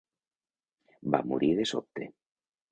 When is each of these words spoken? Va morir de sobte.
Va 1.17 1.21
morir 1.33 1.53
de 1.63 1.69
sobte. 1.75 2.11